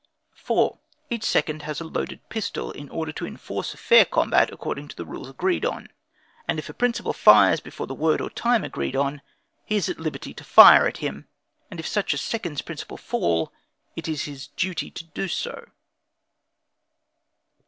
4. 0.33 0.79
Each 1.11 1.23
second 1.25 1.61
has 1.61 1.79
a 1.79 1.83
loaded 1.83 2.27
pistol, 2.27 2.71
in 2.71 2.89
order 2.89 3.11
to 3.11 3.27
enforce 3.27 3.71
a 3.71 3.77
fair 3.77 4.03
combat 4.03 4.51
according 4.51 4.87
to 4.87 4.95
the 4.95 5.05
rules 5.05 5.29
agreed 5.29 5.63
on; 5.63 5.89
and 6.47 6.57
if 6.57 6.67
a 6.69 6.73
principal 6.73 7.13
fires 7.13 7.59
before 7.59 7.85
the 7.85 7.93
word 7.93 8.19
or 8.19 8.31
time 8.31 8.63
agreed 8.63 8.95
on, 8.95 9.21
he 9.63 9.75
is 9.75 9.89
at 9.89 9.99
liberty 9.99 10.33
to 10.33 10.43
fire 10.43 10.87
at 10.87 10.97
him, 11.05 11.27
and 11.69 11.79
if 11.79 11.85
such 11.87 12.15
second's 12.19 12.63
principal 12.63 12.97
fall, 12.97 13.53
it 13.95 14.07
is 14.07 14.23
his 14.23 14.47
duty 14.47 14.89
to 14.89 15.03
do 15.03 15.27
so. 15.27 15.69